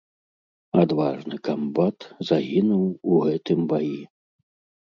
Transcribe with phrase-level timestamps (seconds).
[0.83, 1.97] Адважны камбат
[2.31, 3.97] загінуў у гэтым баі.